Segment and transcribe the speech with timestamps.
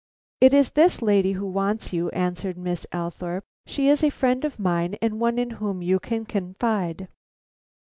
[0.39, 3.43] "It is this lady who wants you," answered Miss Althorpe.
[3.67, 7.07] "She is a friend of mine and one in whom you can confide."